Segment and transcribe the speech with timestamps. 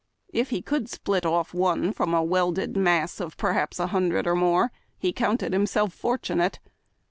[0.33, 4.33] If he could split off one from a welded mass of perhaps a hundred or
[4.33, 6.57] more, he counted himself fortunate.